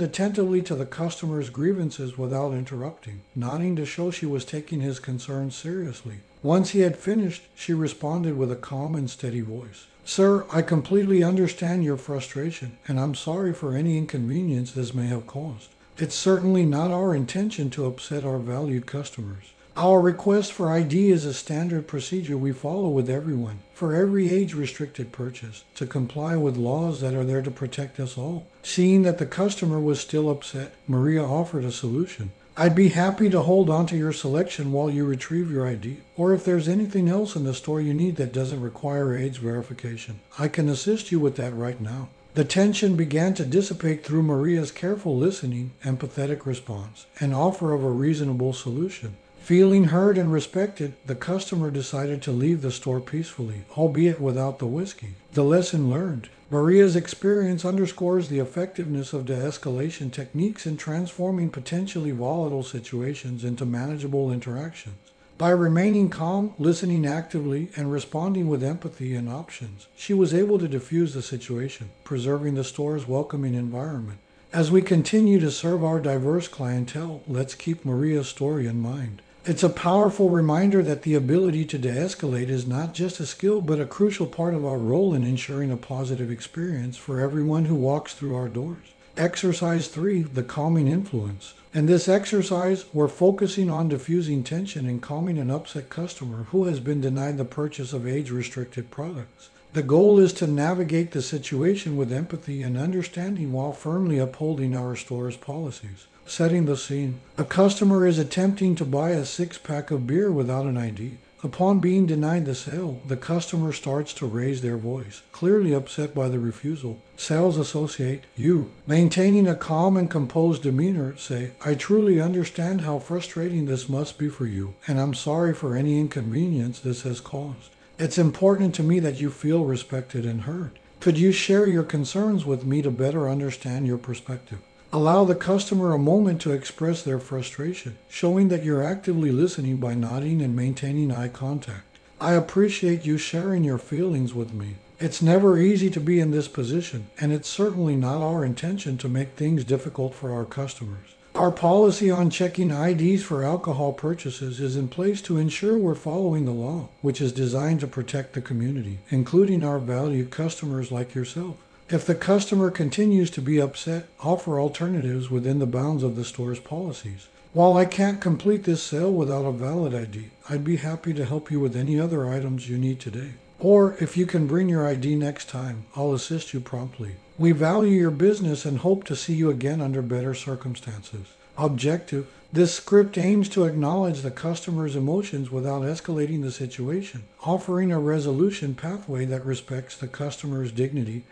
attentively 0.00 0.62
to 0.62 0.76
the 0.76 0.86
customer's 0.86 1.50
grievances 1.50 2.16
without 2.16 2.54
interrupting, 2.54 3.22
nodding 3.34 3.74
to 3.76 3.84
show 3.84 4.10
she 4.10 4.24
was 4.24 4.44
taking 4.44 4.80
his 4.80 5.00
concerns 5.00 5.56
seriously. 5.56 6.20
Once 6.42 6.70
he 6.70 6.80
had 6.80 6.96
finished, 6.96 7.42
she 7.54 7.74
responded 7.74 8.38
with 8.38 8.52
a 8.52 8.56
calm 8.56 8.94
and 8.94 9.10
steady 9.10 9.40
voice. 9.40 9.86
Sir, 10.04 10.44
I 10.52 10.62
completely 10.62 11.22
understand 11.22 11.84
your 11.84 11.96
frustration, 11.96 12.76
and 12.88 12.98
I'm 12.98 13.14
sorry 13.14 13.54
for 13.54 13.74
any 13.74 13.96
inconvenience 13.96 14.72
this 14.72 14.92
may 14.92 15.06
have 15.06 15.26
caused. 15.26 15.68
It's 15.96 16.14
certainly 16.14 16.66
not 16.66 16.90
our 16.90 17.14
intention 17.14 17.70
to 17.70 17.86
upset 17.86 18.24
our 18.24 18.38
valued 18.38 18.86
customers. 18.86 19.52
Our 19.76 20.00
request 20.00 20.52
for 20.52 20.70
ID 20.70 21.10
is 21.10 21.24
a 21.24 21.32
standard 21.32 21.86
procedure 21.86 22.36
we 22.36 22.52
follow 22.52 22.88
with 22.90 23.08
everyone 23.08 23.60
for 23.72 23.94
every 23.94 24.30
age 24.30 24.54
restricted 24.54 25.12
purchase 25.12 25.64
to 25.76 25.86
comply 25.86 26.36
with 26.36 26.58
laws 26.58 27.00
that 27.00 27.14
are 27.14 27.24
there 27.24 27.40
to 27.40 27.50
protect 27.50 27.98
us 27.98 28.18
all. 28.18 28.46
Seeing 28.62 29.02
that 29.02 29.16
the 29.16 29.24
customer 29.24 29.80
was 29.80 29.98
still 29.98 30.28
upset, 30.28 30.74
Maria 30.86 31.22
offered 31.24 31.64
a 31.64 31.72
solution. 31.72 32.32
I'd 32.54 32.74
be 32.74 32.90
happy 32.90 33.30
to 33.30 33.40
hold 33.40 33.70
on 33.70 33.86
to 33.86 33.96
your 33.96 34.12
selection 34.12 34.72
while 34.72 34.90
you 34.90 35.06
retrieve 35.06 35.50
your 35.50 35.66
ID, 35.66 35.96
or 36.18 36.34
if 36.34 36.44
there's 36.44 36.68
anything 36.68 37.08
else 37.08 37.34
in 37.34 37.44
the 37.44 37.54
store 37.54 37.80
you 37.80 37.94
need 37.94 38.16
that 38.16 38.34
doesn't 38.34 38.60
require 38.60 39.16
age 39.16 39.38
verification, 39.38 40.20
I 40.38 40.48
can 40.48 40.68
assist 40.68 41.10
you 41.10 41.18
with 41.18 41.36
that 41.36 41.54
right 41.54 41.80
now. 41.80 42.10
The 42.34 42.44
tension 42.44 42.94
began 42.94 43.32
to 43.34 43.46
dissipate 43.46 44.04
through 44.04 44.24
Maria's 44.24 44.70
careful 44.70 45.16
listening, 45.16 45.70
and 45.82 45.98
empathetic 45.98 46.44
response, 46.44 47.06
and 47.18 47.34
offer 47.34 47.72
of 47.72 47.84
a 47.84 47.90
reasonable 47.90 48.52
solution. 48.52 49.16
Feeling 49.42 49.84
heard 49.86 50.18
and 50.18 50.32
respected, 50.32 50.94
the 51.04 51.16
customer 51.16 51.72
decided 51.72 52.22
to 52.22 52.30
leave 52.30 52.62
the 52.62 52.70
store 52.70 53.00
peacefully, 53.00 53.64
albeit 53.76 54.20
without 54.20 54.60
the 54.60 54.68
whiskey. 54.68 55.14
The 55.32 55.42
lesson 55.42 55.90
learned. 55.90 56.28
Maria's 56.48 56.94
experience 56.94 57.64
underscores 57.64 58.28
the 58.28 58.38
effectiveness 58.38 59.12
of 59.12 59.26
de 59.26 59.34
escalation 59.34 60.12
techniques 60.12 60.64
in 60.64 60.76
transforming 60.76 61.50
potentially 61.50 62.12
volatile 62.12 62.62
situations 62.62 63.42
into 63.42 63.66
manageable 63.66 64.30
interactions. 64.30 64.94
By 65.38 65.50
remaining 65.50 66.08
calm, 66.08 66.54
listening 66.56 67.04
actively, 67.04 67.68
and 67.74 67.90
responding 67.90 68.48
with 68.48 68.62
empathy 68.62 69.12
and 69.16 69.28
options, 69.28 69.88
she 69.96 70.14
was 70.14 70.32
able 70.32 70.60
to 70.60 70.68
diffuse 70.68 71.14
the 71.14 71.22
situation, 71.22 71.90
preserving 72.04 72.54
the 72.54 72.62
store's 72.62 73.08
welcoming 73.08 73.54
environment. 73.54 74.20
As 74.52 74.70
we 74.70 74.82
continue 74.82 75.40
to 75.40 75.50
serve 75.50 75.82
our 75.82 75.98
diverse 75.98 76.46
clientele, 76.46 77.22
let's 77.26 77.56
keep 77.56 77.84
Maria's 77.84 78.28
story 78.28 78.68
in 78.68 78.80
mind. 78.80 79.20
It's 79.44 79.64
a 79.64 79.68
powerful 79.68 80.30
reminder 80.30 80.84
that 80.84 81.02
the 81.02 81.16
ability 81.16 81.64
to 81.64 81.76
de 81.76 81.90
escalate 81.90 82.48
is 82.48 82.64
not 82.64 82.94
just 82.94 83.18
a 83.18 83.26
skill, 83.26 83.60
but 83.60 83.80
a 83.80 83.84
crucial 83.84 84.26
part 84.26 84.54
of 84.54 84.64
our 84.64 84.78
role 84.78 85.14
in 85.14 85.24
ensuring 85.24 85.72
a 85.72 85.76
positive 85.76 86.30
experience 86.30 86.96
for 86.96 87.18
everyone 87.18 87.64
who 87.64 87.74
walks 87.74 88.14
through 88.14 88.36
our 88.36 88.48
doors. 88.48 88.92
Exercise 89.16 89.88
three, 89.88 90.22
the 90.22 90.44
calming 90.44 90.86
influence. 90.86 91.54
In 91.74 91.86
this 91.86 92.06
exercise, 92.06 92.84
we're 92.92 93.08
focusing 93.08 93.68
on 93.68 93.88
diffusing 93.88 94.44
tension 94.44 94.86
and 94.86 95.02
calming 95.02 95.38
an 95.38 95.50
upset 95.50 95.90
customer 95.90 96.44
who 96.50 96.66
has 96.66 96.78
been 96.78 97.00
denied 97.00 97.36
the 97.36 97.44
purchase 97.44 97.92
of 97.92 98.06
age 98.06 98.30
restricted 98.30 98.92
products. 98.92 99.50
The 99.74 99.82
goal 99.82 100.18
is 100.18 100.34
to 100.34 100.46
navigate 100.46 101.12
the 101.12 101.22
situation 101.22 101.96
with 101.96 102.12
empathy 102.12 102.62
and 102.62 102.76
understanding 102.76 103.52
while 103.52 103.72
firmly 103.72 104.18
upholding 104.18 104.76
our 104.76 104.94
store's 104.96 105.38
policies. 105.38 106.06
Setting 106.26 106.66
the 106.66 106.76
scene. 106.76 107.20
A 107.38 107.44
customer 107.44 108.06
is 108.06 108.18
attempting 108.18 108.74
to 108.74 108.84
buy 108.84 109.10
a 109.10 109.24
six 109.24 109.56
pack 109.56 109.90
of 109.90 110.06
beer 110.06 110.30
without 110.30 110.66
an 110.66 110.76
ID. 110.76 111.12
Upon 111.42 111.80
being 111.80 112.04
denied 112.04 112.44
the 112.44 112.54
sale, 112.54 113.00
the 113.08 113.16
customer 113.16 113.72
starts 113.72 114.12
to 114.14 114.26
raise 114.26 114.60
their 114.60 114.76
voice, 114.76 115.22
clearly 115.32 115.72
upset 115.72 116.14
by 116.14 116.28
the 116.28 116.38
refusal. 116.38 117.00
Sales 117.16 117.56
associate, 117.56 118.24
you, 118.36 118.70
maintaining 118.86 119.48
a 119.48 119.56
calm 119.56 119.96
and 119.96 120.10
composed 120.10 120.64
demeanor, 120.64 121.16
say, 121.16 121.52
I 121.64 121.76
truly 121.76 122.20
understand 122.20 122.82
how 122.82 122.98
frustrating 122.98 123.64
this 123.64 123.88
must 123.88 124.18
be 124.18 124.28
for 124.28 124.44
you, 124.44 124.74
and 124.86 125.00
I'm 125.00 125.14
sorry 125.14 125.54
for 125.54 125.74
any 125.74 125.98
inconvenience 125.98 126.78
this 126.78 127.02
has 127.02 127.22
caused. 127.22 127.70
It's 127.98 128.18
important 128.18 128.74
to 128.76 128.82
me 128.82 128.98
that 129.00 129.20
you 129.20 129.30
feel 129.30 129.64
respected 129.64 130.24
and 130.24 130.42
heard. 130.42 130.78
Could 131.00 131.18
you 131.18 131.32
share 131.32 131.68
your 131.68 131.82
concerns 131.82 132.44
with 132.44 132.64
me 132.64 132.82
to 132.82 132.90
better 132.90 133.28
understand 133.28 133.86
your 133.86 133.98
perspective? 133.98 134.58
Allow 134.92 135.24
the 135.24 135.34
customer 135.34 135.92
a 135.92 135.98
moment 135.98 136.40
to 136.42 136.52
express 136.52 137.02
their 137.02 137.18
frustration, 137.18 137.98
showing 138.08 138.48
that 138.48 138.64
you're 138.64 138.82
actively 138.82 139.30
listening 139.30 139.78
by 139.78 139.94
nodding 139.94 140.42
and 140.42 140.54
maintaining 140.54 141.10
eye 141.10 141.28
contact. 141.28 141.98
I 142.20 142.34
appreciate 142.34 143.04
you 143.04 143.18
sharing 143.18 143.64
your 143.64 143.78
feelings 143.78 144.32
with 144.32 144.52
me. 144.52 144.76
It's 145.00 145.20
never 145.20 145.58
easy 145.58 145.90
to 145.90 146.00
be 146.00 146.20
in 146.20 146.30
this 146.30 146.46
position, 146.46 147.08
and 147.20 147.32
it's 147.32 147.48
certainly 147.48 147.96
not 147.96 148.22
our 148.22 148.44
intention 148.44 148.96
to 148.98 149.08
make 149.08 149.30
things 149.30 149.64
difficult 149.64 150.14
for 150.14 150.32
our 150.32 150.44
customers. 150.44 151.16
Our 151.34 151.50
policy 151.50 152.10
on 152.10 152.28
checking 152.28 152.70
IDs 152.70 153.22
for 153.22 153.42
alcohol 153.42 153.94
purchases 153.94 154.60
is 154.60 154.76
in 154.76 154.88
place 154.88 155.22
to 155.22 155.38
ensure 155.38 155.78
we're 155.78 155.94
following 155.94 156.44
the 156.44 156.52
law, 156.52 156.90
which 157.00 157.22
is 157.22 157.32
designed 157.32 157.80
to 157.80 157.86
protect 157.86 158.34
the 158.34 158.42
community, 158.42 158.98
including 159.08 159.64
our 159.64 159.78
valued 159.78 160.30
customers 160.30 160.92
like 160.92 161.14
yourself. 161.14 161.56
If 161.88 162.04
the 162.04 162.14
customer 162.14 162.70
continues 162.70 163.30
to 163.30 163.40
be 163.40 163.58
upset, 163.58 164.08
offer 164.20 164.60
alternatives 164.60 165.30
within 165.30 165.58
the 165.58 165.66
bounds 165.66 166.02
of 166.02 166.16
the 166.16 166.24
store's 166.24 166.60
policies. 166.60 167.28
While 167.54 167.78
I 167.78 167.86
can't 167.86 168.20
complete 168.20 168.64
this 168.64 168.82
sale 168.82 169.12
without 169.12 169.46
a 169.46 169.52
valid 169.52 169.94
ID, 169.94 170.30
I'd 170.50 170.64
be 170.64 170.76
happy 170.76 171.14
to 171.14 171.24
help 171.24 171.50
you 171.50 171.60
with 171.60 171.74
any 171.74 171.98
other 171.98 172.28
items 172.28 172.68
you 172.68 172.76
need 172.76 173.00
today. 173.00 173.32
Or 173.58 173.96
if 174.00 174.18
you 174.18 174.26
can 174.26 174.46
bring 174.46 174.68
your 174.68 174.86
ID 174.86 175.16
next 175.16 175.48
time, 175.48 175.86
I'll 175.96 176.12
assist 176.12 176.52
you 176.52 176.60
promptly. 176.60 177.12
We 177.42 177.50
value 177.50 177.98
your 177.98 178.12
business 178.12 178.64
and 178.64 178.78
hope 178.78 179.02
to 179.02 179.16
see 179.16 179.34
you 179.34 179.50
again 179.50 179.80
under 179.80 180.00
better 180.00 180.32
circumstances. 180.32 181.26
Objective 181.58 182.28
This 182.52 182.72
script 182.72 183.18
aims 183.18 183.48
to 183.48 183.64
acknowledge 183.64 184.20
the 184.20 184.30
customer's 184.30 184.94
emotions 184.94 185.50
without 185.50 185.82
escalating 185.82 186.42
the 186.42 186.52
situation, 186.52 187.24
offering 187.42 187.90
a 187.90 187.98
resolution 187.98 188.76
pathway 188.76 189.24
that 189.24 189.44
respects 189.44 189.96
the 189.96 190.06
customer's 190.06 190.70
dignity 190.70 191.24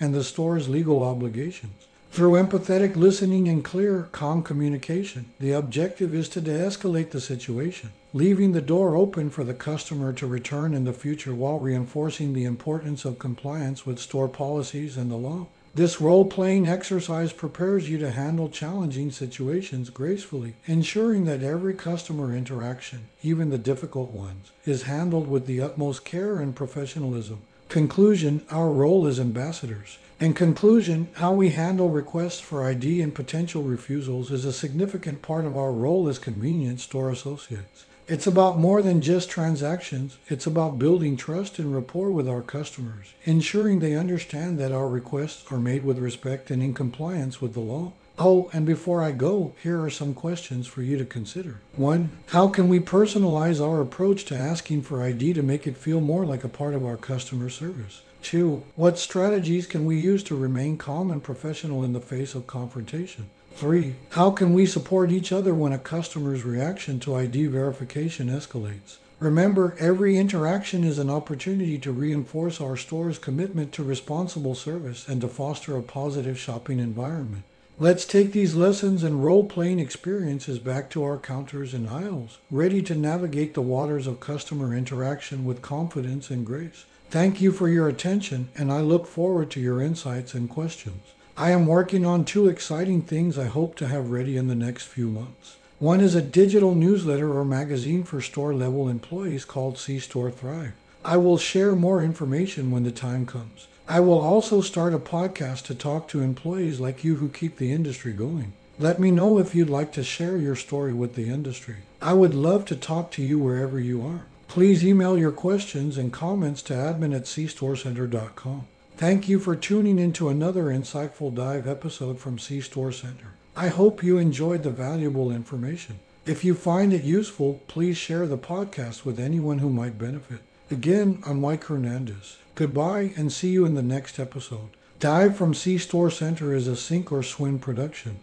and 0.00 0.12
the 0.12 0.24
store's 0.24 0.68
legal 0.68 1.04
obligations. 1.04 1.86
Through 2.12 2.32
empathetic 2.32 2.94
listening 2.94 3.48
and 3.48 3.64
clear, 3.64 4.10
calm 4.12 4.42
communication, 4.42 5.30
the 5.40 5.52
objective 5.52 6.14
is 6.14 6.28
to 6.28 6.42
de 6.42 6.50
escalate 6.50 7.10
the 7.10 7.22
situation, 7.22 7.88
leaving 8.12 8.52
the 8.52 8.60
door 8.60 8.94
open 8.94 9.30
for 9.30 9.44
the 9.44 9.54
customer 9.54 10.12
to 10.12 10.26
return 10.26 10.74
in 10.74 10.84
the 10.84 10.92
future 10.92 11.34
while 11.34 11.58
reinforcing 11.58 12.34
the 12.34 12.44
importance 12.44 13.06
of 13.06 13.18
compliance 13.18 13.86
with 13.86 13.98
store 13.98 14.28
policies 14.28 14.98
and 14.98 15.10
the 15.10 15.16
law. 15.16 15.46
This 15.74 16.02
role 16.02 16.26
playing 16.26 16.68
exercise 16.68 17.32
prepares 17.32 17.88
you 17.88 17.96
to 18.00 18.10
handle 18.10 18.50
challenging 18.50 19.10
situations 19.10 19.88
gracefully, 19.88 20.56
ensuring 20.66 21.24
that 21.24 21.42
every 21.42 21.72
customer 21.72 22.36
interaction, 22.36 23.08
even 23.22 23.48
the 23.48 23.56
difficult 23.56 24.10
ones, 24.10 24.52
is 24.66 24.82
handled 24.82 25.28
with 25.28 25.46
the 25.46 25.62
utmost 25.62 26.04
care 26.04 26.36
and 26.36 26.54
professionalism. 26.54 27.40
Conclusion 27.72 28.44
Our 28.50 28.68
role 28.68 29.06
as 29.06 29.18
ambassadors. 29.18 29.96
In 30.20 30.34
conclusion, 30.34 31.08
how 31.14 31.32
we 31.32 31.48
handle 31.52 31.88
requests 31.88 32.38
for 32.38 32.66
ID 32.68 33.00
and 33.00 33.14
potential 33.14 33.62
refusals 33.62 34.30
is 34.30 34.44
a 34.44 34.52
significant 34.52 35.22
part 35.22 35.46
of 35.46 35.56
our 35.56 35.72
role 35.72 36.06
as 36.06 36.18
convenience 36.18 36.82
store 36.82 37.08
associates. 37.08 37.86
It's 38.06 38.26
about 38.26 38.58
more 38.58 38.82
than 38.82 39.00
just 39.00 39.30
transactions, 39.30 40.18
it's 40.28 40.46
about 40.46 40.78
building 40.78 41.16
trust 41.16 41.58
and 41.58 41.74
rapport 41.74 42.10
with 42.10 42.28
our 42.28 42.42
customers, 42.42 43.14
ensuring 43.24 43.78
they 43.78 43.96
understand 43.96 44.58
that 44.58 44.72
our 44.72 44.86
requests 44.86 45.50
are 45.50 45.58
made 45.58 45.82
with 45.82 45.98
respect 45.98 46.50
and 46.50 46.62
in 46.62 46.74
compliance 46.74 47.40
with 47.40 47.54
the 47.54 47.60
law. 47.60 47.94
Oh, 48.18 48.50
and 48.52 48.66
before 48.66 49.02
I 49.02 49.12
go, 49.12 49.54
here 49.62 49.80
are 49.82 49.90
some 49.90 50.14
questions 50.14 50.66
for 50.66 50.82
you 50.82 50.98
to 50.98 51.04
consider. 51.04 51.60
One, 51.76 52.10
how 52.26 52.48
can 52.48 52.68
we 52.68 52.78
personalize 52.78 53.60
our 53.60 53.80
approach 53.80 54.24
to 54.26 54.36
asking 54.36 54.82
for 54.82 55.02
ID 55.02 55.32
to 55.32 55.42
make 55.42 55.66
it 55.66 55.76
feel 55.76 56.00
more 56.00 56.26
like 56.26 56.44
a 56.44 56.48
part 56.48 56.74
of 56.74 56.84
our 56.84 56.96
customer 56.96 57.48
service? 57.48 58.02
Two, 58.22 58.62
what 58.76 58.98
strategies 58.98 59.66
can 59.66 59.84
we 59.84 59.98
use 59.98 60.22
to 60.24 60.36
remain 60.36 60.76
calm 60.76 61.10
and 61.10 61.22
professional 61.22 61.82
in 61.82 61.92
the 61.92 62.00
face 62.00 62.34
of 62.34 62.46
confrontation? 62.46 63.30
Three, 63.54 63.96
how 64.10 64.30
can 64.30 64.52
we 64.52 64.66
support 64.66 65.10
each 65.10 65.32
other 65.32 65.54
when 65.54 65.72
a 65.72 65.78
customer's 65.78 66.44
reaction 66.44 67.00
to 67.00 67.16
ID 67.16 67.46
verification 67.46 68.28
escalates? 68.28 68.98
Remember, 69.18 69.76
every 69.78 70.16
interaction 70.16 70.84
is 70.84 70.98
an 70.98 71.08
opportunity 71.08 71.78
to 71.78 71.92
reinforce 71.92 72.60
our 72.60 72.76
store's 72.76 73.18
commitment 73.18 73.72
to 73.72 73.84
responsible 73.84 74.54
service 74.54 75.06
and 75.08 75.20
to 75.20 75.28
foster 75.28 75.76
a 75.76 75.82
positive 75.82 76.38
shopping 76.38 76.78
environment. 76.78 77.44
Let's 77.78 78.04
take 78.04 78.32
these 78.32 78.54
lessons 78.54 79.02
and 79.02 79.24
role 79.24 79.44
playing 79.44 79.78
experiences 79.78 80.58
back 80.58 80.90
to 80.90 81.02
our 81.02 81.16
counters 81.16 81.72
and 81.72 81.88
aisles, 81.88 82.38
ready 82.50 82.82
to 82.82 82.94
navigate 82.94 83.54
the 83.54 83.62
waters 83.62 84.06
of 84.06 84.20
customer 84.20 84.76
interaction 84.76 85.46
with 85.46 85.62
confidence 85.62 86.30
and 86.30 86.44
grace. 86.44 86.84
Thank 87.10 87.40
you 87.40 87.50
for 87.50 87.68
your 87.68 87.88
attention, 87.88 88.50
and 88.54 88.70
I 88.70 88.80
look 88.80 89.06
forward 89.06 89.50
to 89.52 89.60
your 89.60 89.80
insights 89.80 90.34
and 90.34 90.50
questions. 90.50 91.02
I 91.36 91.50
am 91.50 91.66
working 91.66 92.04
on 92.04 92.24
two 92.24 92.46
exciting 92.46 93.02
things 93.02 93.38
I 93.38 93.46
hope 93.46 93.74
to 93.76 93.88
have 93.88 94.10
ready 94.10 94.36
in 94.36 94.48
the 94.48 94.54
next 94.54 94.84
few 94.84 95.08
months. 95.08 95.56
One 95.78 96.00
is 96.00 96.14
a 96.14 96.22
digital 96.22 96.74
newsletter 96.74 97.32
or 97.32 97.44
magazine 97.44 98.04
for 98.04 98.20
store 98.20 98.54
level 98.54 98.88
employees 98.88 99.46
called 99.46 99.78
C 99.78 99.98
Store 99.98 100.30
Thrive. 100.30 100.74
I 101.04 101.16
will 101.16 101.38
share 101.38 101.74
more 101.74 102.02
information 102.02 102.70
when 102.70 102.84
the 102.84 102.92
time 102.92 103.24
comes. 103.24 103.66
I 103.92 104.00
will 104.00 104.22
also 104.22 104.62
start 104.62 104.94
a 104.94 104.98
podcast 104.98 105.64
to 105.64 105.74
talk 105.74 106.08
to 106.08 106.22
employees 106.22 106.80
like 106.80 107.04
you 107.04 107.16
who 107.16 107.28
keep 107.28 107.58
the 107.58 107.72
industry 107.72 108.14
going. 108.14 108.54
Let 108.78 108.98
me 108.98 109.10
know 109.10 109.38
if 109.38 109.54
you'd 109.54 109.68
like 109.68 109.92
to 109.92 110.02
share 110.02 110.38
your 110.38 110.56
story 110.56 110.94
with 110.94 111.14
the 111.14 111.28
industry. 111.28 111.76
I 112.00 112.14
would 112.14 112.32
love 112.34 112.64
to 112.66 112.74
talk 112.74 113.10
to 113.10 113.22
you 113.22 113.38
wherever 113.38 113.78
you 113.78 114.00
are. 114.00 114.22
Please 114.48 114.82
email 114.82 115.18
your 115.18 115.30
questions 115.30 115.98
and 115.98 116.10
comments 116.10 116.62
to 116.62 116.72
admin 116.72 117.14
at 117.14 117.24
cstorecenter.com. 117.24 118.66
Thank 118.96 119.28
you 119.28 119.38
for 119.38 119.54
tuning 119.54 119.98
into 119.98 120.30
another 120.30 120.64
insightful 120.68 121.34
dive 121.34 121.68
episode 121.68 122.18
from 122.18 122.38
C 122.38 122.62
Store 122.62 122.92
Center. 122.92 123.34
I 123.54 123.68
hope 123.68 124.02
you 124.02 124.16
enjoyed 124.16 124.62
the 124.62 124.70
valuable 124.70 125.30
information. 125.30 125.98
If 126.24 126.46
you 126.46 126.54
find 126.54 126.94
it 126.94 127.04
useful, 127.04 127.60
please 127.68 127.98
share 127.98 128.26
the 128.26 128.38
podcast 128.38 129.04
with 129.04 129.20
anyone 129.20 129.58
who 129.58 129.68
might 129.68 129.98
benefit. 129.98 130.40
Again, 130.70 131.22
I'm 131.26 131.42
Mike 131.42 131.64
Hernandez. 131.64 132.38
Goodbye 132.54 133.12
and 133.16 133.32
see 133.32 133.50
you 133.50 133.64
in 133.64 133.74
the 133.74 133.82
next 133.82 134.18
episode. 134.18 134.70
Dive 135.00 135.36
from 135.36 135.54
C 135.54 135.78
Store 135.78 136.10
Center 136.10 136.54
is 136.54 136.66
a 136.66 136.76
sink 136.76 137.10
or 137.10 137.22
swim 137.22 137.58
production. 137.58 138.20